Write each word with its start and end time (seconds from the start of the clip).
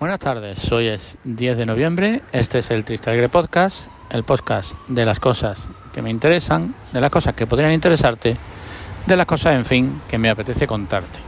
Buenas 0.00 0.18
tardes, 0.18 0.72
hoy 0.72 0.86
es 0.86 1.18
10 1.24 1.58
de 1.58 1.66
noviembre, 1.66 2.22
este 2.32 2.60
es 2.60 2.70
el 2.70 2.86
Triste 2.86 3.10
Alegre 3.10 3.28
Podcast, 3.28 3.86
el 4.10 4.24
podcast 4.24 4.72
de 4.88 5.04
las 5.04 5.20
cosas 5.20 5.68
que 5.92 6.00
me 6.00 6.08
interesan, 6.08 6.74
de 6.90 7.02
las 7.02 7.10
cosas 7.10 7.34
que 7.34 7.46
podrían 7.46 7.70
interesarte, 7.70 8.34
de 9.06 9.16
las 9.16 9.26
cosas, 9.26 9.56
en 9.56 9.66
fin, 9.66 10.00
que 10.08 10.16
me 10.16 10.30
apetece 10.30 10.66
contarte. 10.66 11.18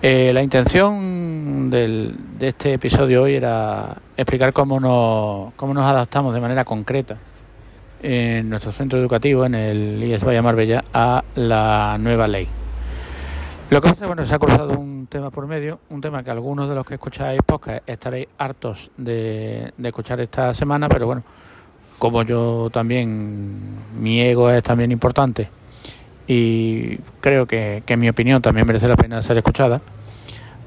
Eh, 0.00 0.30
la 0.32 0.44
intención 0.44 1.70
del, 1.70 2.14
de 2.38 2.46
este 2.46 2.74
episodio 2.74 3.24
hoy 3.24 3.34
era 3.34 3.96
explicar 4.16 4.52
cómo 4.52 4.78
nos, 4.78 5.54
cómo 5.54 5.74
nos 5.74 5.86
adaptamos 5.86 6.34
de 6.34 6.40
manera 6.40 6.64
concreta 6.64 7.16
en 8.00 8.48
nuestro 8.48 8.70
centro 8.70 9.00
educativo, 9.00 9.44
en 9.44 9.56
el 9.56 10.04
IES 10.04 10.22
Valle 10.22 10.40
Marbella, 10.40 10.84
a 10.92 11.24
la 11.34 11.96
nueva 11.98 12.28
ley. 12.28 12.46
Lo 13.74 13.80
que 13.80 13.88
pasa 13.88 14.06
bueno, 14.06 14.24
se 14.24 14.32
ha 14.32 14.38
cruzado 14.38 14.78
un 14.78 15.08
tema 15.08 15.32
por 15.32 15.48
medio, 15.48 15.80
un 15.90 16.00
tema 16.00 16.22
que 16.22 16.30
algunos 16.30 16.68
de 16.68 16.76
los 16.76 16.86
que 16.86 16.94
escucháis 16.94 17.40
podcast 17.44 17.82
estaréis 17.88 18.28
hartos 18.38 18.88
de, 18.96 19.72
de 19.76 19.88
escuchar 19.88 20.20
esta 20.20 20.54
semana, 20.54 20.88
pero 20.88 21.06
bueno, 21.06 21.24
como 21.98 22.22
yo 22.22 22.70
también, 22.72 23.58
mi 23.98 24.20
ego 24.20 24.48
es 24.48 24.62
también 24.62 24.92
importante 24.92 25.48
y 26.28 26.98
creo 27.20 27.46
que, 27.46 27.82
que 27.84 27.96
mi 27.96 28.08
opinión 28.08 28.40
también 28.40 28.64
merece 28.64 28.86
la 28.86 28.94
pena 28.94 29.20
ser 29.22 29.38
escuchada, 29.38 29.80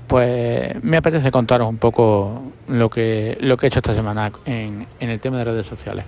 pues 0.07 0.76
me 0.84 0.98
apetece 0.98 1.31
contaros 1.31 1.70
un 1.70 1.77
poco 1.77 2.41
lo 2.67 2.89
que, 2.89 3.37
lo 3.39 3.55
que 3.55 3.67
he 3.67 3.70
hecho 3.70 3.79
esta 3.79 3.93
semana 3.93 4.34
en, 4.43 4.85
en 4.99 5.09
el 5.09 5.21
tema 5.21 5.37
de 5.37 5.45
redes 5.45 5.65
sociales. 5.65 6.03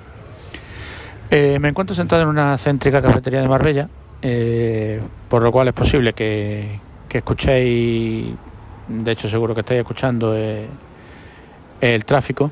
Eh, 1.32 1.60
me 1.62 1.70
encuentro 1.70 1.96
sentado 1.96 2.24
en 2.24 2.28
una 2.28 2.58
céntrica 2.58 3.02
cafetería 3.02 3.40
de 3.40 3.48
Marbella, 3.48 3.88
eh, 4.22 5.02
por 5.30 5.44
lo 5.44 5.50
cual 5.54 5.70
es 5.70 5.74
posible 5.74 6.12
que, 6.12 6.89
que, 7.10 7.18
escuchéis, 7.18 8.34
de 8.88 9.12
hecho 9.12 9.28
seguro 9.28 9.54
que 9.54 9.62
estáis 9.62 9.80
escuchando 9.82 10.36
eh, 10.36 10.68
el 11.82 12.06
tráfico, 12.06 12.52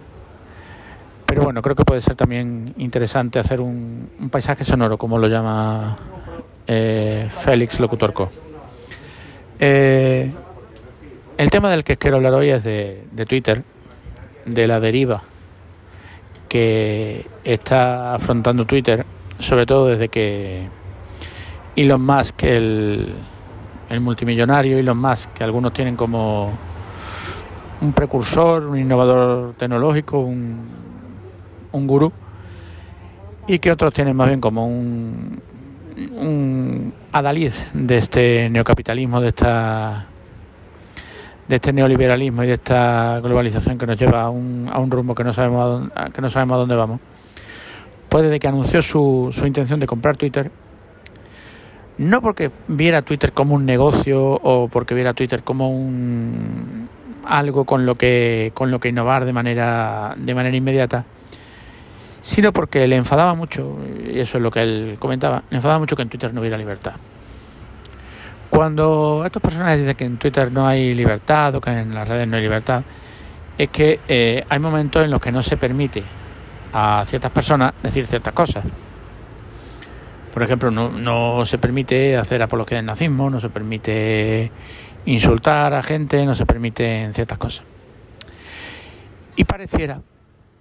pero 1.25 1.43
bueno, 1.43 1.61
creo 1.61 1.75
que 1.75 1.83
puede 1.83 2.01
ser 2.01 2.15
también 2.15 2.73
interesante 2.77 3.39
hacer 3.39 3.61
un, 3.61 4.09
paisaje 4.31 4.65
sonoro, 4.65 4.97
como 4.97 5.17
lo 5.17 5.27
llama 5.27 5.97
eh, 6.65 7.29
Félix 7.39 7.79
Locutorco. 7.79 8.29
Eh, 9.59 10.31
el 11.37 11.49
tema 11.49 11.69
del 11.69 11.83
que 11.83 11.97
quiero 11.97 12.17
hablar 12.17 12.33
hoy 12.33 12.49
es 12.49 12.63
de, 12.63 13.05
de 13.11 13.25
Twitter, 13.25 13.63
de 14.45 14.67
la 14.67 14.79
deriva 14.79 15.23
que 16.47 17.25
está 17.43 18.15
afrontando 18.15 18.65
Twitter, 18.65 19.05
sobre 19.39 19.65
todo 19.65 19.87
desde 19.87 20.09
que 20.09 20.67
Elon 21.75 22.01
Musk, 22.01 22.43
el, 22.43 23.13
el 23.89 24.01
multimillonario 24.01 24.77
Elon 24.77 24.97
Musk, 24.97 25.33
que 25.33 25.43
algunos 25.43 25.73
tienen 25.73 25.95
como 25.95 26.51
un 27.81 27.93
precursor, 27.93 28.65
un 28.65 28.79
innovador 28.79 29.53
tecnológico, 29.53 30.19
un, 30.19 30.67
un 31.71 31.87
gurú, 31.87 32.11
y 33.47 33.59
que 33.59 33.71
otros 33.71 33.93
tienen 33.93 34.15
más 34.15 34.27
bien 34.27 34.41
como 34.41 34.67
un, 34.67 35.41
un 36.17 36.93
adalid 37.11 37.51
de 37.73 37.97
este 37.97 38.49
neocapitalismo, 38.49 39.21
de 39.21 39.29
esta 39.29 40.07
de 41.47 41.55
este 41.55 41.71
neoliberalismo 41.71 42.43
y 42.43 42.47
de 42.47 42.53
esta 42.53 43.21
globalización 43.21 43.77
que 43.77 43.87
nos 43.87 43.97
lleva 43.97 44.23
a 44.23 44.29
un, 44.29 44.69
a 44.69 44.79
un 44.79 44.91
rumbo 44.91 45.15
que 45.15 45.23
no 45.23 45.31
sabemos 45.31 45.63
a 45.63 45.67
dónde, 45.67 45.93
que 46.13 46.21
no 46.21 46.29
sabemos 46.29 46.55
a 46.55 46.59
dónde 46.59 46.75
vamos, 46.75 46.99
pues 48.09 48.23
desde 48.23 48.37
que 48.37 48.49
anunció 48.49 48.81
su, 48.81 49.29
su 49.31 49.45
intención 49.47 49.79
de 49.79 49.87
comprar 49.87 50.17
Twitter, 50.17 50.51
no 51.97 52.21
porque 52.21 52.51
viera 52.67 53.01
Twitter 53.01 53.33
como 53.33 53.55
un 53.55 53.65
negocio 53.65 54.39
o 54.41 54.67
porque 54.67 54.93
viera 54.93 55.13
Twitter 55.13 55.43
como 55.43 55.69
un 55.69 56.89
algo 57.25 57.65
con 57.65 57.85
lo 57.85 57.95
que 57.95 58.51
con 58.53 58.71
lo 58.71 58.79
que 58.79 58.89
innovar 58.89 59.25
de 59.25 59.33
manera 59.33 60.15
de 60.17 60.35
manera 60.35 60.55
inmediata, 60.55 61.05
sino 62.21 62.53
porque 62.53 62.87
le 62.87 62.95
enfadaba 62.95 63.35
mucho, 63.35 63.77
y 64.11 64.19
eso 64.19 64.37
es 64.37 64.43
lo 64.43 64.51
que 64.51 64.61
él 64.61 64.97
comentaba, 64.99 65.43
le 65.49 65.57
enfadaba 65.57 65.79
mucho 65.79 65.95
que 65.95 66.03
en 66.03 66.09
Twitter 66.09 66.33
no 66.33 66.41
hubiera 66.41 66.57
libertad. 66.57 66.93
Cuando 68.49 69.23
estos 69.25 69.41
personajes 69.41 69.79
dicen 69.79 69.95
que 69.95 70.05
en 70.05 70.17
Twitter 70.17 70.51
no 70.51 70.67
hay 70.67 70.93
libertad 70.93 71.55
o 71.55 71.61
que 71.61 71.69
en 71.69 71.93
las 71.93 72.07
redes 72.07 72.27
no 72.27 72.37
hay 72.37 72.43
libertad, 72.43 72.83
es 73.57 73.69
que 73.69 73.99
eh, 74.07 74.45
hay 74.47 74.59
momentos 74.59 75.03
en 75.03 75.11
los 75.11 75.19
que 75.19 75.31
no 75.31 75.43
se 75.43 75.57
permite 75.57 76.03
a 76.73 77.03
ciertas 77.07 77.31
personas 77.31 77.73
decir 77.83 78.05
ciertas 78.07 78.33
cosas. 78.33 78.63
Por 80.37 80.43
ejemplo, 80.43 80.69
no, 80.69 80.91
no 80.91 81.47
se 81.47 81.57
permite 81.57 82.15
hacer 82.15 82.43
apología 82.43 82.77
del 82.77 82.85
nazismo, 82.85 83.27
no 83.27 83.39
se 83.39 83.49
permite 83.49 84.51
insultar 85.07 85.73
a 85.73 85.81
gente, 85.81 86.23
no 86.27 86.35
se 86.35 86.45
permiten 86.45 87.11
ciertas 87.15 87.39
cosas. 87.39 87.65
Y 89.35 89.45
pareciera 89.45 89.99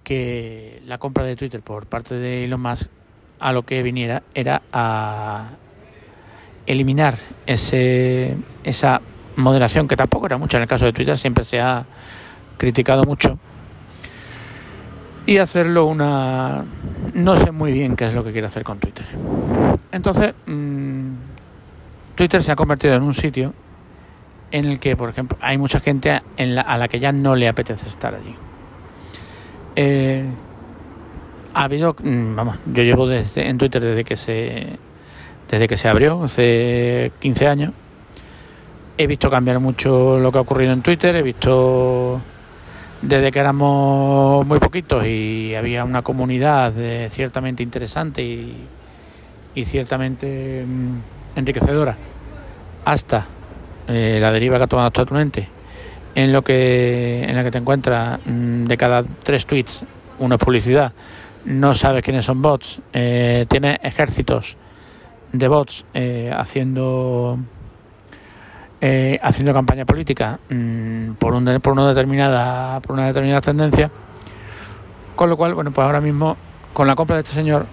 que 0.03 0.81
la 0.87 0.97
compra 0.97 1.25
de 1.25 1.35
Twitter 1.35 1.61
por 1.61 1.85
parte 1.85 2.15
de 2.15 2.45
Elon 2.45 2.59
Musk 2.59 2.89
a 3.39 3.53
lo 3.53 3.67
que 3.67 3.83
viniera 3.83 4.23
era 4.33 4.63
a 4.73 5.49
eliminar 6.65 7.19
ese, 7.45 8.35
esa 8.63 9.03
moderación 9.35 9.87
que 9.87 9.95
tampoco 9.95 10.25
era 10.25 10.39
mucho 10.39 10.57
en 10.57 10.63
el 10.63 10.67
caso 10.67 10.85
de 10.85 10.93
Twitter, 10.93 11.19
siempre 11.19 11.43
se 11.43 11.61
ha 11.61 11.85
criticado 12.57 13.03
mucho 13.03 13.37
y 15.27 15.37
hacerlo 15.37 15.85
una 15.85 16.63
no 17.13 17.35
sé 17.35 17.51
muy 17.51 17.73
bien 17.73 17.95
qué 17.95 18.07
es 18.07 18.13
lo 18.13 18.23
que 18.23 18.31
quiere 18.31 18.47
hacer 18.47 18.63
con 18.63 18.79
Twitter. 18.79 19.05
Entonces, 19.91 20.33
mmm, 20.45 21.13
Twitter 22.15 22.41
se 22.41 22.51
ha 22.51 22.55
convertido 22.55 22.95
en 22.95 23.03
un 23.03 23.13
sitio 23.13 23.53
en 24.49 24.65
el 24.65 24.79
que, 24.79 24.95
por 24.95 25.09
ejemplo, 25.09 25.37
hay 25.41 25.57
mucha 25.57 25.81
gente 25.81 26.21
en 26.37 26.55
la, 26.55 26.61
a 26.61 26.77
la 26.77 26.87
que 26.87 26.99
ya 26.99 27.11
no 27.11 27.35
le 27.35 27.47
apetece 27.47 27.87
estar 27.87 28.15
allí. 28.15 28.35
Eh, 29.75 30.25
ha 31.53 31.63
habido, 31.63 31.95
vamos, 31.99 32.57
yo 32.73 32.83
llevo 32.83 33.05
desde, 33.05 33.49
en 33.49 33.57
Twitter 33.57 33.83
desde 33.83 34.03
que 34.05 34.15
se 34.15 34.79
desde 35.51 35.67
que 35.67 35.77
se 35.77 35.87
abrió 35.87 36.23
hace 36.23 37.11
15 37.19 37.47
años. 37.47 37.73
He 38.97 39.07
visto 39.07 39.29
cambiar 39.29 39.59
mucho 39.59 40.19
lo 40.19 40.31
que 40.31 40.37
ha 40.37 40.41
ocurrido 40.41 40.71
en 40.71 40.81
Twitter, 40.81 41.15
he 41.15 41.21
visto 41.21 42.21
desde 43.01 43.31
que 43.31 43.39
éramos 43.39 44.45
muy 44.45 44.59
poquitos 44.59 45.05
y 45.05 45.53
había 45.55 45.83
una 45.83 46.01
comunidad 46.01 46.71
de, 46.71 47.09
ciertamente 47.09 47.63
interesante 47.63 48.23
y, 48.23 48.55
y 49.55 49.65
ciertamente 49.65 50.65
mmm, 50.65 50.97
enriquecedora, 51.35 51.95
hasta 52.85 53.25
eh, 53.87 54.17
la 54.19 54.31
deriva 54.31 54.57
que 54.57 54.63
ha 54.63 54.67
tomado 54.67 54.87
actualmente, 54.87 55.47
en 56.15 56.31
lo 56.31 56.43
que 56.43 57.23
en 57.23 57.35
la 57.35 57.43
que 57.43 57.51
te 57.51 57.57
encuentras 57.57 58.19
mmm, 58.25 58.65
de 58.65 58.77
cada 58.77 59.03
tres 59.23 59.45
tweets 59.45 59.85
una 60.19 60.35
es 60.35 60.41
publicidad, 60.41 60.93
no 61.45 61.73
sabes 61.73 62.03
quiénes 62.03 62.25
son 62.25 62.41
bots, 62.41 62.81
eh, 62.93 63.45
tienes 63.49 63.77
ejércitos 63.83 64.57
de 65.31 65.47
bots 65.47 65.85
eh, 65.93 66.31
haciendo 66.35 67.37
eh, 68.79 69.19
haciendo 69.23 69.53
campaña 69.53 69.85
política 69.85 70.39
mmm, 70.49 71.13
por, 71.13 71.33
un, 71.33 71.59
por 71.61 71.73
una 71.73 71.87
determinada 71.87 72.79
por 72.81 72.93
una 72.93 73.07
determinada 73.07 73.41
tendencia. 73.41 73.89
Con 75.15 75.29
lo 75.29 75.37
cual 75.37 75.55
bueno 75.55 75.71
pues 75.71 75.83
ahora 75.83 75.99
mismo 75.99 76.37
con 76.73 76.85
la 76.85 76.95
compra 76.95 77.15
de 77.15 77.23
este 77.23 77.33
señor 77.33 77.65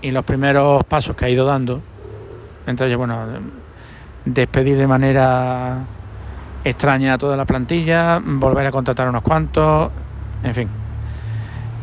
y 0.00 0.10
los 0.12 0.24
primeros 0.24 0.82
pasos 0.84 1.14
que 1.14 1.26
ha 1.26 1.28
ido 1.28 1.44
dando 1.44 1.82
entonces 2.66 2.96
bueno 2.96 3.26
despedir 4.24 4.78
de 4.78 4.86
manera 4.86 5.84
extraña 6.64 7.14
a 7.14 7.18
toda 7.18 7.36
la 7.36 7.44
plantilla 7.44 8.20
volver 8.24 8.66
a 8.66 8.70
contratar 8.70 9.08
unos 9.08 9.22
cuantos 9.22 9.90
en 10.42 10.54
fin. 10.54 10.68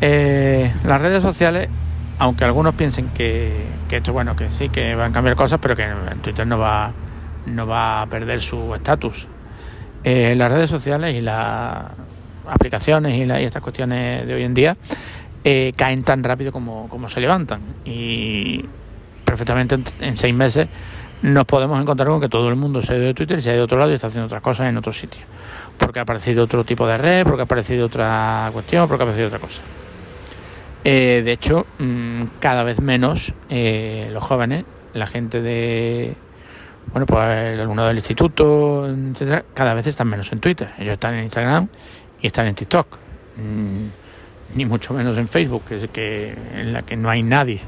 Eh, 0.01 0.73
las 0.83 0.99
redes 0.99 1.21
sociales 1.21 1.69
aunque 2.17 2.43
algunos 2.43 2.73
piensen 2.73 3.09
que, 3.09 3.67
que, 3.87 3.97
esto 3.97 4.13
bueno 4.13 4.35
que 4.35 4.49
sí 4.49 4.69
que 4.69 4.95
van 4.95 5.11
a 5.11 5.13
cambiar 5.13 5.35
cosas 5.35 5.59
pero 5.61 5.75
que 5.75 5.83
en 5.83 6.19
Twitter 6.23 6.47
no 6.47 6.57
va 6.57 6.91
no 7.47 7.65
va 7.65 8.01
a 8.01 8.05
perder 8.07 8.41
su 8.41 8.73
estatus. 8.75 9.27
Eh, 10.03 10.35
las 10.35 10.51
redes 10.51 10.69
sociales 10.69 11.15
y 11.15 11.21
las 11.21 11.85
aplicaciones 12.47 13.17
y, 13.17 13.25
la, 13.25 13.41
y, 13.41 13.45
estas 13.45 13.61
cuestiones 13.61 14.25
de 14.27 14.33
hoy 14.33 14.43
en 14.43 14.53
día 14.53 14.77
eh, 15.43 15.73
caen 15.75 16.03
tan 16.03 16.23
rápido 16.23 16.51
como, 16.51 16.87
como, 16.89 17.09
se 17.09 17.19
levantan. 17.19 17.61
Y 17.85 18.63
perfectamente 19.25 19.77
en, 19.99 20.15
seis 20.15 20.33
meses 20.33 20.67
nos 21.21 21.45
podemos 21.45 21.81
encontrar 21.81 22.09
con 22.09 22.21
que 22.21 22.29
todo 22.29 22.47
el 22.49 22.55
mundo 22.55 22.81
se 22.81 22.93
ha 22.93 22.97
ido 22.97 23.07
de 23.07 23.13
Twitter 23.13 23.39
y 23.39 23.41
se 23.41 23.49
ha 23.49 23.53
ido 23.53 23.61
de 23.61 23.65
otro 23.65 23.79
lado 23.79 23.91
y 23.91 23.95
está 23.95 24.07
haciendo 24.07 24.27
otras 24.27 24.41
cosas 24.41 24.69
en 24.69 24.77
otro 24.77 24.93
sitio. 24.93 25.23
Porque 25.77 25.99
ha 25.99 26.03
aparecido 26.03 26.43
otro 26.43 26.63
tipo 26.63 26.87
de 26.87 26.97
red 26.97 27.23
porque 27.23 27.41
ha 27.41 27.45
aparecido 27.45 27.87
otra 27.87 28.49
cuestión 28.53 28.87
porque 28.87 29.03
ha 29.03 29.05
aparecido 29.05 29.27
otra 29.27 29.39
cosa. 29.39 29.61
Eh, 30.83 31.21
de 31.25 31.31
hecho, 31.31 31.65
mmm, 31.79 32.23
cada 32.39 32.63
vez 32.63 32.79
menos 32.81 33.33
los 33.49 34.23
jóvenes, 34.23 34.63
la 34.93 35.07
gente 35.07 35.41
de, 35.41 36.15
bueno, 36.91 37.05
pues 37.05 37.53
el 37.53 37.59
alumnado 37.59 37.89
del 37.89 37.97
instituto, 37.97 38.87
etcétera, 38.87 39.43
cada 39.53 39.73
vez 39.73 39.87
están 39.87 40.07
menos 40.07 40.31
en 40.31 40.39
Twitter. 40.39 40.71
Ellos 40.77 40.93
están 40.93 41.15
en 41.15 41.23
Instagram 41.23 41.67
y 42.21 42.27
están 42.27 42.47
en 42.47 42.55
TikTok. 42.55 42.87
Mm, 43.37 44.55
ni 44.55 44.65
mucho 44.65 44.93
menos 44.93 45.17
en 45.17 45.27
Facebook, 45.27 45.63
que 45.67 45.75
es 45.75 45.87
que 45.89 46.35
en 46.55 46.73
la 46.73 46.81
que 46.81 46.95
no 46.95 47.09
hay 47.09 47.23
nadie 47.23 47.61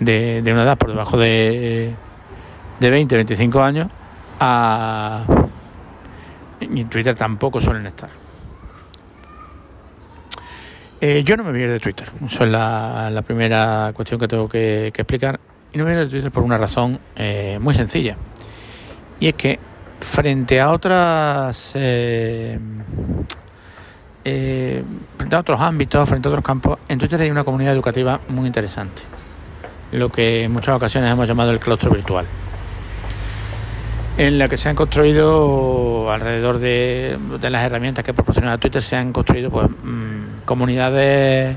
de, 0.00 0.42
de 0.42 0.52
una 0.52 0.62
edad 0.62 0.78
por 0.78 0.90
debajo 0.90 1.16
de, 1.18 1.94
de 2.78 2.90
20, 2.90 3.14
25 3.16 3.62
años. 3.62 3.88
A, 4.40 5.24
y 6.60 6.80
en 6.80 6.88
Twitter 6.88 7.14
tampoco 7.14 7.60
suelen 7.60 7.86
estar. 7.86 8.10
Eh, 11.00 11.22
yo 11.24 11.36
no 11.36 11.44
me 11.44 11.52
voy 11.52 11.60
a 11.60 11.64
ir 11.64 11.70
de 11.70 11.78
Twitter, 11.78 12.10
eso 12.26 12.44
es 12.44 12.50
la, 12.50 13.22
primera 13.24 13.92
cuestión 13.94 14.18
que 14.18 14.26
tengo 14.26 14.48
que, 14.48 14.88
explicar. 14.88 15.38
Y 15.72 15.78
no 15.78 15.84
me 15.84 15.92
voy 15.92 16.00
a 16.00 16.04
de 16.04 16.10
Twitter 16.10 16.30
por 16.30 16.42
una 16.42 16.58
razón 16.58 16.98
eh, 17.16 17.58
muy 17.60 17.74
sencilla. 17.74 18.16
Y 19.20 19.28
es 19.28 19.34
que 19.34 19.58
frente 20.00 20.60
a 20.60 20.70
otras... 20.70 21.72
Eh, 21.74 22.58
frente 24.24 25.36
a 25.36 25.38
otros 25.38 25.58
ámbitos, 25.60 26.06
frente 26.06 26.28
a 26.28 26.30
otros 26.30 26.44
campos, 26.44 26.78
en 26.88 26.98
Twitter 26.98 27.20
hay 27.22 27.30
una 27.30 27.44
comunidad 27.44 27.72
educativa 27.72 28.20
muy 28.28 28.46
interesante. 28.46 29.00
Lo 29.92 30.10
que 30.10 30.44
en 30.44 30.52
muchas 30.52 30.76
ocasiones 30.76 31.10
hemos 31.10 31.26
llamado 31.26 31.50
el 31.50 31.58
claustro 31.58 31.90
virtual 31.90 32.26
en 34.18 34.36
la 34.36 34.48
que 34.48 34.56
se 34.56 34.68
han 34.68 34.74
construido 34.74 36.10
alrededor 36.10 36.58
de, 36.58 37.16
las 37.40 37.64
herramientas 37.64 38.04
que 38.04 38.12
proporciona 38.12 38.58
Twitter 38.58 38.82
se 38.82 38.96
han 38.96 39.12
construido 39.12 39.48
pues 39.48 39.68
mm, 39.70 40.44
comunidades 40.44 41.56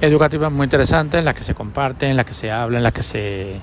educativas 0.00 0.52
muy 0.52 0.64
interesantes 0.64 1.18
en 1.18 1.24
las 1.24 1.34
que 1.34 1.44
se 1.44 1.54
comparten, 1.54 2.10
en 2.10 2.16
las 2.16 2.26
que 2.26 2.34
se 2.34 2.50
habla, 2.50 2.78
en 2.78 2.82
las 2.82 2.92
que 2.92 3.02
se 3.02 3.60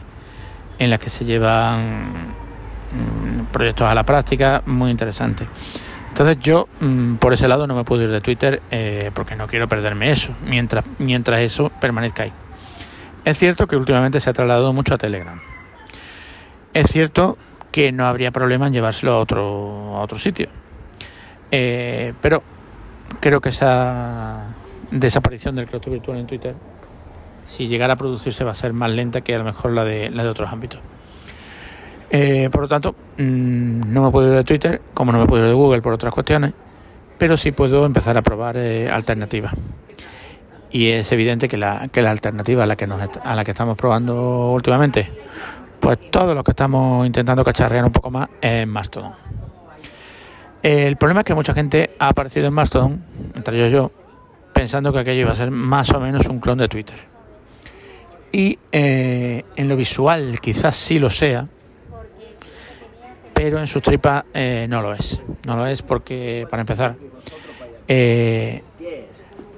en 0.79 0.89
las 0.89 0.99
que 0.99 1.09
se 1.09 1.23
llevan 1.23 2.33
mm, 2.91 3.45
proyectos 3.51 3.87
a 3.87 3.93
la 3.93 4.03
práctica 4.03 4.63
muy 4.65 4.91
interesantes. 4.91 5.47
Entonces 6.09 6.37
yo 6.39 6.67
mm, 6.79 7.15
por 7.15 7.33
ese 7.33 7.47
lado 7.47 7.67
no 7.67 7.75
me 7.75 7.83
puedo 7.83 8.01
ir 8.03 8.11
de 8.11 8.21
Twitter 8.21 8.61
eh, 8.71 9.11
porque 9.13 9.35
no 9.35 9.47
quiero 9.47 9.67
perderme 9.67 10.11
eso 10.11 10.33
mientras 10.45 10.83
mientras 10.99 11.41
eso 11.41 11.71
permanezca 11.79 12.23
ahí. 12.23 12.33
Es 13.25 13.37
cierto 13.37 13.67
que 13.67 13.75
últimamente 13.75 14.19
se 14.19 14.29
ha 14.29 14.33
trasladado 14.33 14.73
mucho 14.73 14.95
a 14.95 14.97
Telegram. 14.97 15.39
Es 16.73 16.87
cierto 16.87 17.37
que 17.71 17.91
no 17.91 18.05
habría 18.05 18.31
problema 18.31 18.67
en 18.67 18.73
llevárselo 18.73 19.13
a 19.13 19.19
otro, 19.19 19.95
a 19.95 20.01
otro 20.01 20.19
sitio. 20.19 20.49
Eh, 21.51 22.13
pero 22.21 22.43
creo 23.19 23.39
que 23.39 23.49
esa 23.49 24.43
desaparición 24.99 25.55
del 25.55 25.67
crédito 25.67 25.91
virtual 25.91 26.17
en 26.17 26.27
Twitter, 26.27 26.55
si 27.45 27.67
llegara 27.67 27.93
a 27.93 27.95
producirse, 27.95 28.43
va 28.43 28.51
a 28.51 28.55
ser 28.55 28.73
más 28.73 28.91
lenta 28.91 29.21
que 29.21 29.35
a 29.35 29.37
lo 29.37 29.43
mejor 29.43 29.71
la 29.71 29.83
de, 29.83 30.09
la 30.09 30.23
de 30.23 30.29
otros 30.29 30.51
ámbitos. 30.51 30.79
Eh, 32.09 32.49
por 32.51 32.61
lo 32.61 32.67
tanto, 32.67 32.95
mm, 33.17 33.91
no 33.91 34.03
me 34.03 34.11
puedo 34.11 34.27
ir 34.29 34.35
de 34.35 34.43
Twitter, 34.43 34.81
como 34.93 35.11
no 35.11 35.19
me 35.19 35.25
puedo 35.25 35.43
ir 35.43 35.49
de 35.49 35.55
Google 35.55 35.81
por 35.81 35.93
otras 35.93 36.13
cuestiones, 36.13 36.53
pero 37.17 37.37
sí 37.37 37.51
puedo 37.51 37.85
empezar 37.85 38.17
a 38.17 38.21
probar 38.21 38.55
eh, 38.57 38.89
alternativas. 38.89 39.53
Y 40.69 40.89
es 40.89 41.11
evidente 41.11 41.47
que 41.47 41.57
la, 41.57 41.87
que 41.89 42.01
la 42.01 42.11
alternativa 42.11 42.63
a 42.63 42.67
la 42.67 42.75
que, 42.75 42.87
nos, 42.87 43.01
a 43.23 43.35
la 43.35 43.43
que 43.43 43.51
estamos 43.51 43.77
probando 43.77 44.51
últimamente, 44.51 45.09
pues 45.79 45.99
todo 46.09 46.33
lo 46.33 46.43
que 46.43 46.51
estamos 46.51 47.05
intentando 47.05 47.43
cacharrear 47.43 47.85
un 47.85 47.91
poco 47.91 48.09
más 48.09 48.29
es 48.41 48.65
Mastodon. 48.67 49.13
El 50.63 50.95
problema 50.95 51.21
es 51.21 51.25
que 51.25 51.35
mucha 51.35 51.53
gente 51.53 51.95
ha 51.99 52.07
aparecido 52.07 52.47
en 52.47 52.53
Mastodon, 52.53 53.03
entre 53.35 53.57
ellos 53.57 53.71
yo, 53.71 54.02
pensando 54.53 54.93
que 54.93 54.99
aquello 54.99 55.21
iba 55.21 55.31
a 55.31 55.35
ser 55.35 55.51
más 55.51 55.91
o 55.91 55.99
menos 55.99 56.27
un 56.27 56.39
clon 56.39 56.57
de 56.57 56.67
Twitter. 56.67 56.97
Y 58.31 58.57
eh, 58.71 59.43
en 59.55 59.67
lo 59.67 59.75
visual 59.75 60.39
quizás 60.41 60.75
sí 60.75 60.99
lo 60.99 61.09
sea, 61.09 61.47
pero 63.33 63.59
en 63.59 63.67
sus 63.67 63.81
tripas 63.81 64.25
eh, 64.33 64.67
no 64.69 64.81
lo 64.81 64.93
es. 64.93 65.21
No 65.45 65.55
lo 65.55 65.67
es 65.67 65.81
porque, 65.81 66.47
para 66.49 66.61
empezar, 66.61 66.95
eh, 67.87 68.63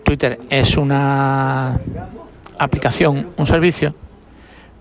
Twitter 0.03 0.39
es 0.49 0.77
una 0.77 1.79
aplicación, 2.57 3.29
un 3.37 3.45
servicio 3.45 3.93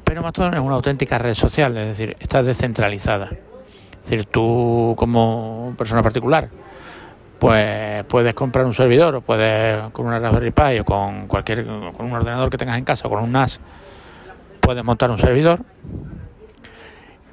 pero 0.05 0.23
Mastodon 0.23 0.55
es 0.55 0.61
una 0.61 0.75
auténtica 0.75 1.19
red 1.19 1.35
social, 1.35 1.77
es 1.77 1.89
decir, 1.89 2.17
está 2.21 2.43
descentralizada. 2.43 3.31
Es 4.05 4.11
decir, 4.11 4.27
tú 4.27 4.95
como 4.97 5.75
persona 5.79 6.03
particular, 6.03 6.51
pues 7.39 8.05
puedes 8.05 8.35
comprar 8.35 8.65
un 8.65 8.75
servidor 8.75 9.17
o 9.17 9.21
puedes 9.21 9.91
con 9.93 10.07
una 10.07 10.19
Raspberry 10.19 10.51
Pi 10.51 10.79
o 10.81 10.85
con 10.85 11.27
cualquier 11.27 11.65
con 11.65 12.07
un 12.07 12.13
ordenador 12.13 12.51
que 12.51 12.57
tengas 12.57 12.79
en 12.79 12.85
casa 12.85 13.09
con 13.09 13.23
un 13.23 13.33
NAS 13.33 13.61
puedes 14.61 14.85
montar 14.85 15.11
un 15.11 15.19
servidor 15.19 15.61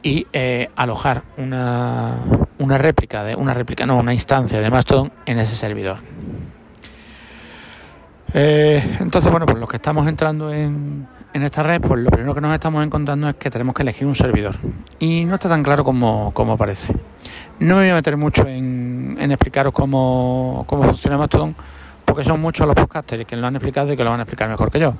y 0.03 0.27
eh, 0.33 0.67
alojar 0.75 1.23
una, 1.37 2.17
una 2.59 2.77
réplica 2.77 3.23
de 3.23 3.35
una 3.35 3.53
réplica 3.53 3.85
no 3.85 3.97
una 3.97 4.13
instancia 4.13 4.59
de 4.59 4.69
Mastodon 4.69 5.11
en 5.25 5.39
ese 5.39 5.55
servidor. 5.55 5.97
Eh, 8.33 8.97
entonces 8.99 9.29
bueno 9.29 9.45
pues 9.45 9.59
los 9.59 9.69
que 9.69 9.75
estamos 9.75 10.07
entrando 10.07 10.51
en, 10.51 11.07
en 11.33 11.43
esta 11.43 11.63
red, 11.63 11.81
pues 11.81 12.01
lo 12.01 12.09
primero 12.09 12.35
que 12.35 12.41
nos 12.41 12.53
estamos 12.53 12.85
encontrando 12.85 13.29
es 13.29 13.35
que 13.35 13.49
tenemos 13.49 13.73
que 13.73 13.83
elegir 13.83 14.05
un 14.05 14.15
servidor. 14.15 14.55
Y 14.99 15.25
no 15.25 15.35
está 15.35 15.47
tan 15.49 15.63
claro 15.63 15.83
como, 15.83 16.57
parece. 16.57 16.93
No 17.59 17.75
me 17.75 17.81
voy 17.81 17.89
a 17.89 17.95
meter 17.95 18.17
mucho 18.17 18.47
en, 18.47 19.17
explicaros 19.19 19.73
cómo, 19.73 20.63
cómo 20.67 20.83
funciona 20.83 21.17
Mastodon, 21.17 21.55
porque 22.05 22.23
son 22.23 22.41
muchos 22.41 22.67
los 22.67 22.75
podcasters 22.75 23.25
que 23.25 23.35
lo 23.35 23.47
han 23.47 23.55
explicado 23.55 23.93
y 23.93 23.97
que 23.97 24.03
lo 24.03 24.09
van 24.09 24.19
a 24.19 24.23
explicar 24.23 24.49
mejor 24.49 24.71
que 24.71 24.79
yo. 24.79 24.93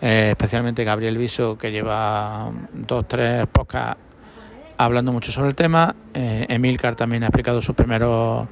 Eh, 0.00 0.28
especialmente 0.30 0.84
Gabriel 0.84 1.16
Viso, 1.16 1.56
que 1.56 1.70
lleva 1.70 2.50
dos, 2.72 3.06
tres 3.06 3.46
podcasts 3.46 4.00
hablando 4.76 5.12
mucho 5.12 5.32
sobre 5.32 5.48
el 5.48 5.54
tema. 5.54 5.94
Eh, 6.14 6.46
Emilcar 6.48 6.96
también 6.96 7.22
ha 7.24 7.26
explicado 7.26 7.62
sus 7.62 7.74
primeros 7.74 8.46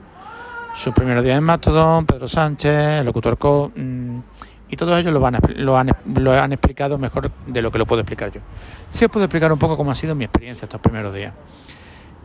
sus 0.74 0.94
primeros 0.94 1.24
días 1.24 1.36
en 1.36 1.44
Mastodon, 1.44 2.06
Pedro 2.06 2.28
Sánchez, 2.28 3.00
el 3.00 3.04
locutor 3.04 3.36
Co. 3.38 3.72
Mm, 3.74 4.18
y 4.70 4.76
todos 4.76 4.98
ellos 4.98 5.12
lo, 5.12 5.20
van 5.20 5.38
lo, 5.56 5.76
han, 5.76 5.90
lo 6.14 6.32
han 6.32 6.52
explicado 6.52 6.96
mejor 6.96 7.30
de 7.46 7.62
lo 7.62 7.72
que 7.72 7.78
lo 7.78 7.86
puedo 7.86 8.00
explicar 8.02 8.30
yo. 8.30 8.40
Sí 8.92 9.04
os 9.04 9.10
puedo 9.10 9.24
explicar 9.24 9.52
un 9.52 9.58
poco 9.58 9.76
cómo 9.76 9.90
ha 9.90 9.94
sido 9.94 10.14
mi 10.14 10.24
experiencia 10.24 10.66
estos 10.66 10.80
primeros 10.80 11.12
días. 11.12 11.34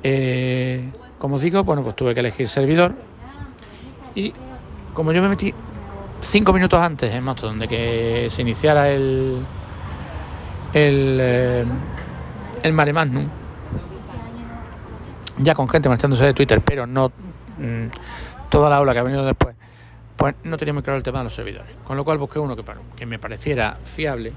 Eh, 0.04 0.92
como 1.18 1.38
os 1.38 1.42
digo, 1.42 1.64
bueno, 1.64 1.82
pues 1.82 1.96
tuve 1.96 2.14
que 2.14 2.20
elegir 2.20 2.48
servidor 2.48 2.94
y 4.14 4.34
como 4.94 5.12
yo 5.12 5.22
me 5.22 5.30
metí 5.30 5.54
cinco 6.22 6.54
minutos 6.54 6.80
antes 6.80 7.14
en 7.14 7.24
Mastodon 7.24 7.60
de 7.60 7.68
que 7.68 8.28
se 8.30 8.42
iniciara 8.42 8.90
el 8.92 9.40
el, 10.74 11.18
eh, 11.20 11.66
el 12.64 12.74
mare 12.74 12.94
ya 15.38 15.56
con 15.56 15.68
gente 15.68 15.90
marchándose 15.90 16.26
de 16.26 16.34
Twitter, 16.34 16.62
pero 16.62 16.86
no 16.86 17.12
mm, 17.58 17.88
toda 18.50 18.70
la 18.70 18.78
aula 18.78 18.94
que 18.94 19.00
ha 19.00 19.04
venido 19.04 19.26
después, 19.26 19.56
pues 20.16 20.36
no 20.44 20.58
tenía 20.58 20.74
muy 20.74 20.84
claro 20.84 20.98
el 20.98 21.04
tema 21.04 21.20
de 21.20 21.26
los 21.26 21.36
servidores. 21.36 21.72
Con 21.84 21.98
lo 21.98 22.04
cual 22.04 22.18
busqué 22.18 22.40
uno 22.40 22.56
que, 22.96 23.06
me 23.06 23.20
pareciera 23.20 23.78
fiable, 23.84 24.34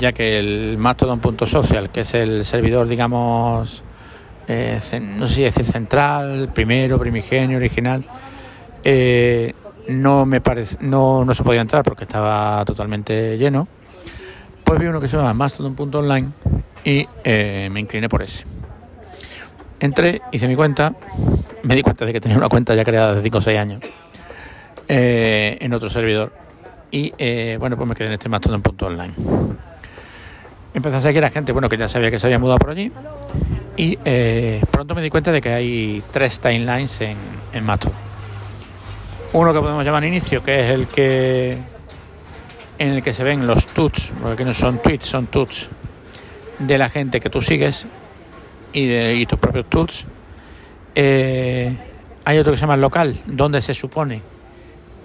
ya 0.00 0.12
que 0.12 0.38
el 0.38 0.76
Mastodon.social, 0.78 1.90
que 1.90 2.00
es 2.00 2.14
el 2.14 2.44
servidor, 2.44 2.88
digamos, 2.88 3.82
eh, 4.48 4.80
no 5.00 5.26
sé 5.26 5.34
si 5.34 5.42
decir 5.42 5.64
central, 5.64 6.50
primero, 6.52 6.98
primigenio, 6.98 7.56
original, 7.56 8.04
eh, 8.82 9.54
no 9.88 10.26
me 10.26 10.40
parece, 10.40 10.78
no, 10.80 11.24
no 11.24 11.34
se 11.34 11.42
podía 11.42 11.60
entrar 11.60 11.84
porque 11.84 12.04
estaba 12.04 12.64
totalmente 12.64 13.38
lleno. 13.38 13.68
Pues 14.64 14.80
vi 14.80 14.86
uno 14.86 15.00
que 15.00 15.08
se 15.08 15.16
llama 15.16 15.34
Mastodon.online 15.34 16.30
y 16.84 17.06
eh, 17.22 17.68
me 17.70 17.80
incliné 17.80 18.08
por 18.08 18.22
ese. 18.22 18.44
Entré, 19.78 20.22
hice 20.32 20.48
mi 20.48 20.56
cuenta, 20.56 20.94
me 21.62 21.74
di 21.74 21.82
cuenta 21.82 22.06
de 22.06 22.12
que 22.12 22.20
tenía 22.20 22.38
una 22.38 22.48
cuenta 22.48 22.74
ya 22.74 22.84
creada 22.84 23.12
hace 23.12 23.22
5 23.22 23.38
o 23.38 23.40
6 23.42 23.58
años 23.58 23.80
eh, 24.88 25.58
en 25.60 25.72
otro 25.72 25.90
servidor. 25.90 26.32
Y 26.90 27.12
eh, 27.18 27.56
bueno, 27.58 27.76
pues 27.76 27.88
me 27.88 27.94
quedé 27.94 28.08
en 28.08 28.12
este 28.14 28.28
Mastodon 28.28 28.62
punto 28.62 28.86
online. 28.86 29.14
Empecé 30.74 30.96
a 30.96 31.00
seguir 31.00 31.24
a 31.24 31.30
gente 31.30 31.52
bueno, 31.52 31.68
que 31.68 31.76
ya 31.76 31.88
sabía 31.88 32.10
que 32.10 32.18
se 32.18 32.26
había 32.26 32.38
mudado 32.38 32.58
por 32.58 32.70
allí. 32.70 32.90
Y 33.76 33.98
eh, 34.04 34.62
pronto 34.70 34.94
me 34.94 35.02
di 35.02 35.10
cuenta 35.10 35.32
de 35.32 35.40
que 35.40 35.52
hay 35.52 36.02
tres 36.10 36.38
timelines 36.40 37.00
en, 37.00 37.16
en 37.52 37.64
Mastodon. 37.64 37.96
Uno 39.32 39.52
que 39.52 39.60
podemos 39.60 39.84
llamar 39.84 40.04
inicio, 40.04 40.42
que 40.42 40.60
es 40.60 40.70
el 40.70 40.86
que 40.86 41.58
en 42.78 42.90
el 42.90 43.02
que 43.02 43.12
se 43.12 43.24
ven 43.24 43.46
los 43.46 43.66
tuts, 43.66 44.12
porque 44.20 44.44
no 44.44 44.52
son 44.52 44.78
tweets, 44.78 45.06
son 45.06 45.26
tuts 45.26 45.68
de 46.58 46.78
la 46.78 46.88
gente 46.88 47.20
que 47.20 47.30
tú 47.30 47.40
sigues 47.40 47.86
y, 48.72 48.86
de, 48.86 49.14
y 49.14 49.26
tus 49.26 49.38
propios 49.38 49.66
tuts. 49.68 50.06
hay 50.94 52.38
otro 52.38 52.52
que 52.52 52.56
se 52.56 52.62
llama 52.62 52.76
local, 52.76 53.16
donde 53.26 53.60
se 53.60 53.74
supone 53.74 54.33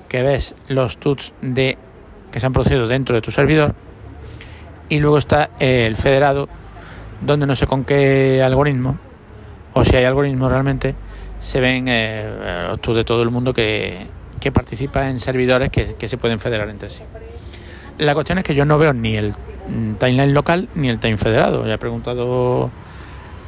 que 0.09 0.23
ves 0.23 0.55
los 0.67 0.97
tuts 0.97 1.33
de, 1.41 1.77
que 2.31 2.39
se 2.39 2.45
han 2.45 2.53
producido 2.53 2.87
dentro 2.87 3.15
de 3.15 3.21
tu 3.21 3.31
servidor 3.31 3.75
y 4.89 4.99
luego 4.99 5.17
está 5.17 5.51
el 5.59 5.95
federado 5.95 6.49
donde 7.21 7.45
no 7.45 7.55
sé 7.55 7.67
con 7.67 7.85
qué 7.85 8.41
algoritmo 8.43 8.97
o 9.73 9.85
si 9.85 9.95
hay 9.95 10.05
algoritmo 10.05 10.49
realmente 10.49 10.95
se 11.39 11.59
ven 11.59 11.85
eh, 11.87 12.67
los 12.69 12.81
tuts 12.81 12.97
de 12.97 13.03
todo 13.05 13.21
el 13.21 13.29
mundo 13.29 13.53
que, 13.53 14.07
que 14.39 14.51
participa 14.51 15.09
en 15.09 15.19
servidores 15.19 15.69
que, 15.69 15.95
que, 15.95 16.07
se 16.07 16.17
pueden 16.17 16.39
federar 16.39 16.69
entre 16.69 16.89
sí. 16.89 17.03
La 17.97 18.13
cuestión 18.13 18.39
es 18.39 18.43
que 18.43 18.55
yo 18.55 18.65
no 18.65 18.77
veo 18.77 18.93
ni 18.93 19.15
el 19.15 19.35
timeline 19.99 20.33
local 20.33 20.67
ni 20.75 20.89
el 20.89 20.99
time 20.99 21.17
federado. 21.17 21.65
Ya 21.65 21.75
he 21.75 21.77
preguntado 21.77 22.69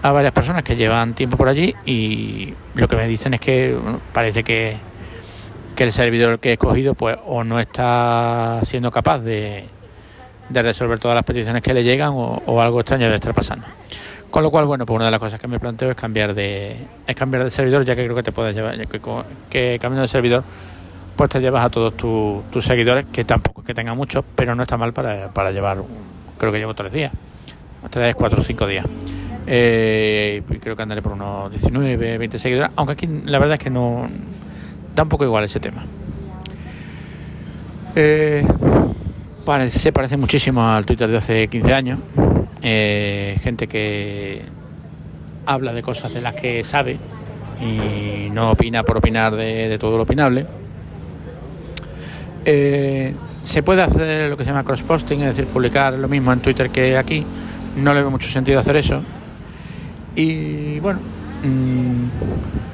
a 0.03 0.11
varias 0.11 0.31
personas 0.31 0.63
que 0.63 0.75
llevan 0.75 1.13
tiempo 1.13 1.37
por 1.37 1.47
allí 1.47 1.75
y 1.85 2.53
lo 2.75 2.87
que 2.87 2.95
me 2.95 3.07
dicen 3.07 3.33
es 3.33 3.41
que 3.41 3.77
parece 4.13 4.43
que 4.43 4.77
que 5.81 5.85
el 5.85 5.93
servidor 5.93 6.37
que 6.37 6.49
he 6.49 6.53
escogido 6.53 6.93
pues 6.93 7.17
o 7.25 7.43
no 7.43 7.59
está 7.59 8.59
siendo 8.61 8.91
capaz 8.91 9.17
de, 9.17 9.65
de 10.47 10.61
resolver 10.61 10.99
todas 10.99 11.15
las 11.15 11.23
peticiones 11.23 11.63
que 11.63 11.73
le 11.73 11.83
llegan 11.83 12.11
o, 12.13 12.61
algo 12.61 12.81
extraño 12.81 13.05
debe 13.05 13.15
estar 13.15 13.33
pasando. 13.33 13.65
Con 14.29 14.43
lo 14.43 14.51
cual, 14.51 14.65
bueno, 14.65 14.85
pues 14.85 14.95
una 14.95 15.05
de 15.05 15.11
las 15.11 15.19
cosas 15.19 15.39
que 15.39 15.47
me 15.47 15.59
planteo 15.59 15.89
es 15.89 15.95
cambiar 15.95 16.35
de, 16.35 16.77
es 17.07 17.15
cambiar 17.15 17.45
de 17.45 17.49
servidor, 17.49 17.83
ya 17.83 17.95
que 17.95 18.03
creo 18.03 18.15
que 18.15 18.21
te 18.21 18.31
puedes 18.31 18.53
llevar, 18.53 18.77
que, 18.87 19.01
que 19.49 19.79
cambiando 19.81 20.03
de 20.03 20.07
servidor 20.07 20.43
pues 21.15 21.31
te 21.31 21.39
llevas 21.39 21.65
a 21.65 21.71
todos 21.71 21.97
tus 21.97 22.63
seguidores, 22.63 23.07
que 23.11 23.25
tampoco 23.25 23.61
es 23.61 23.67
que 23.67 23.73
tenga 23.73 23.95
muchos, 23.95 24.23
pero 24.35 24.53
no 24.53 24.61
está 24.61 24.77
mal 24.77 24.93
para, 24.93 25.33
para 25.33 25.49
llevar, 25.49 25.81
creo 26.37 26.51
que 26.51 26.59
llevo 26.59 26.75
tres 26.75 26.91
días, 26.91 27.11
tres, 27.89 28.13
cuatro 28.13 28.41
o 28.41 28.43
cinco 28.43 28.67
días. 28.67 28.85
Eh, 29.47 30.43
creo 30.61 30.75
que 30.75 30.83
andaré 30.83 31.01
por 31.01 31.13
unos 31.13 31.49
19, 31.49 32.19
20 32.19 32.37
seguidores, 32.37 32.71
aunque 32.75 32.93
aquí 32.93 33.07
la 33.25 33.39
verdad 33.39 33.55
es 33.55 33.63
que 33.63 33.71
no 33.71 34.07
da 34.95 35.03
un 35.03 35.09
poco 35.09 35.25
igual 35.25 35.43
ese 35.43 35.59
tema. 35.59 35.83
Eh, 37.95 38.45
parece, 39.45 39.79
se 39.79 39.91
parece 39.91 40.17
muchísimo 40.17 40.67
al 40.67 40.85
Twitter 40.85 41.09
de 41.09 41.17
hace 41.17 41.47
15 41.47 41.73
años. 41.73 41.99
Eh, 42.61 43.37
gente 43.41 43.67
que 43.67 44.43
habla 45.45 45.73
de 45.73 45.81
cosas 45.81 46.13
de 46.13 46.21
las 46.21 46.35
que 46.35 46.63
sabe 46.63 46.97
y 47.59 48.29
no 48.29 48.51
opina 48.51 48.83
por 48.83 48.97
opinar 48.97 49.35
de, 49.35 49.77
todo 49.79 49.97
lo 49.97 50.03
opinable. 50.03 50.45
Eh, 52.45 53.13
se 53.43 53.63
puede 53.63 53.81
hacer 53.81 54.29
lo 54.29 54.37
que 54.37 54.43
se 54.43 54.49
llama 54.49 54.63
cross-posting, 54.63 55.21
es 55.21 55.35
decir, 55.35 55.45
publicar 55.45 55.93
lo 55.93 56.07
mismo 56.07 56.31
en 56.31 56.39
Twitter 56.39 56.69
que 56.69 56.97
aquí. 56.97 57.25
No 57.75 57.93
le 57.93 58.01
veo 58.01 58.11
mucho 58.11 58.29
sentido 58.29 58.59
hacer 58.59 58.75
eso. 58.75 59.01
Y 60.15 60.79
bueno, 60.79 60.99
mmm, 61.43 62.05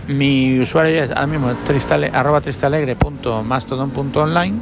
mi 0.07 0.59
usuario 0.59 1.03
es 1.03 1.11
ahora 1.11 1.27
mismo 1.27 1.53
tristale, 1.65 2.09
arroba 2.13 2.41
tristalegre.mastodon.online. 2.41 4.55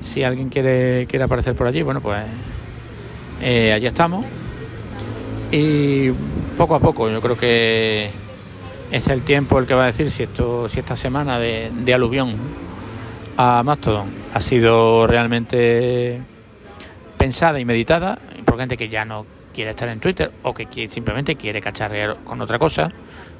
Si 0.00 0.24
alguien 0.24 0.48
quiere, 0.48 1.06
quiere 1.06 1.24
aparecer 1.24 1.54
por 1.54 1.66
allí, 1.66 1.82
bueno, 1.82 2.00
pues 2.00 2.24
eh, 3.42 3.72
allí 3.72 3.86
estamos. 3.86 4.24
Y 5.52 6.10
poco 6.56 6.74
a 6.74 6.80
poco, 6.80 7.10
yo 7.10 7.20
creo 7.20 7.36
que 7.36 8.08
es 8.90 9.06
el 9.08 9.22
tiempo 9.22 9.58
el 9.58 9.66
que 9.66 9.74
va 9.74 9.84
a 9.84 9.86
decir 9.86 10.10
si 10.10 10.24
esto, 10.24 10.68
si 10.68 10.80
esta 10.80 10.96
semana 10.96 11.38
de, 11.38 11.70
de 11.84 11.94
aluvión 11.94 12.34
a 13.36 13.62
Mastodon 13.62 14.08
ha 14.34 14.40
sido 14.40 15.06
realmente 15.06 16.20
pensada 17.16 17.60
y 17.60 17.64
meditada 17.64 18.18
por 18.44 18.58
gente 18.58 18.76
que 18.76 18.88
ya 18.88 19.04
no 19.04 19.24
quiere 19.54 19.70
estar 19.70 19.88
en 19.88 20.00
Twitter 20.00 20.30
o 20.42 20.54
que 20.54 20.88
simplemente 20.88 21.36
quiere 21.36 21.60
cacharrear 21.60 22.18
con 22.24 22.40
otra 22.40 22.58
cosa. 22.58 22.90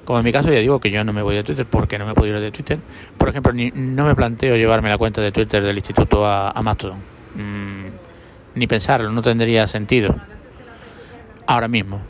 Como 0.05 0.19
en 0.19 0.25
mi 0.25 0.33
caso, 0.33 0.51
ya 0.53 0.59
digo 0.59 0.81
que 0.81 0.91
yo 0.91 1.05
no 1.05 1.13
me 1.13 1.23
voy 1.23 1.37
de 1.37 1.45
Twitter 1.45 1.67
porque 1.69 1.99
no 1.99 2.07
me 2.07 2.15
puedo 2.15 2.35
ir 2.35 2.41
de 2.41 2.51
Twitter. 2.51 2.79
Por 3.17 3.29
ejemplo, 3.29 3.53
ni, 3.53 3.71
no 3.71 4.05
me 4.05 4.15
planteo 4.15 4.57
llevarme 4.57 4.89
la 4.89 4.99
cuenta 4.99 5.21
de 5.21 5.31
Twitter 5.31 5.63
del 5.63 5.77
instituto 5.77 6.27
a, 6.27 6.53
Mastodon. 6.63 6.99
Mm, 7.35 7.87
ni 8.57 8.67
pensarlo, 8.67 9.11
no 9.13 9.23
tendría 9.23 9.67
sentido. 9.67 10.17
Ahora 11.47 11.69
mismo. 11.69 12.01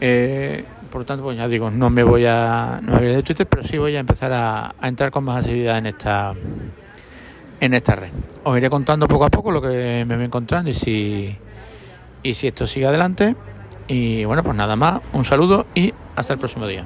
Eh, 0.00 0.64
por 0.90 1.00
lo 1.00 1.06
tanto, 1.06 1.24
pues 1.24 1.36
ya 1.36 1.48
digo, 1.48 1.70
no 1.70 1.90
me 1.90 2.04
voy 2.04 2.26
a, 2.26 2.78
no 2.82 3.02
ir 3.02 3.14
de 3.14 3.22
Twitter, 3.22 3.46
pero 3.46 3.62
sí 3.64 3.78
voy 3.78 3.96
a 3.96 4.00
empezar 4.00 4.32
a, 4.32 4.74
a 4.80 4.88
entrar 4.88 5.10
con 5.10 5.24
más 5.24 5.44
asiduidad 5.44 5.78
en 5.78 5.86
esta 5.86 6.34
en 7.60 7.74
esta 7.74 7.96
red. 7.96 8.10
Os 8.44 8.56
iré 8.56 8.68
contando 8.70 9.08
poco 9.08 9.24
a 9.24 9.30
poco 9.30 9.50
lo 9.50 9.60
que 9.60 10.04
me 10.06 10.16
voy 10.16 10.26
encontrando 10.26 10.70
y 10.70 10.74
si 10.74 11.36
y 12.24 12.34
si 12.34 12.48
esto 12.48 12.66
sigue 12.66 12.86
adelante. 12.86 13.36
Y 13.86 14.24
bueno, 14.24 14.42
pues 14.42 14.56
nada 14.56 14.74
más, 14.74 15.00
un 15.12 15.24
saludo 15.24 15.66
y 15.76 15.94
hasta 16.16 16.32
el 16.32 16.40
próximo 16.40 16.66
día. 16.66 16.84